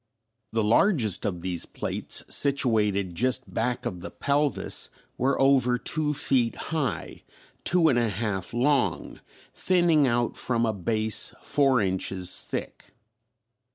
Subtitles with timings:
[0.51, 6.55] The largest of these plates situated just back of the pelvis were over two feet
[6.73, 7.21] high,
[7.63, 9.21] two and a half long,
[9.53, 12.95] thinning out from a base four inches thick.